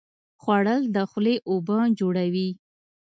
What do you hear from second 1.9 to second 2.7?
جوړوي